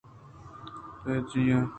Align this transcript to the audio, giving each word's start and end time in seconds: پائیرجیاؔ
پائیرجیاؔ 1.05 1.61